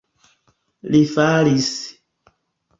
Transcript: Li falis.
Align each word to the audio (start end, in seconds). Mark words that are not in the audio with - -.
Li 0.95 1.03
falis. 1.13 1.71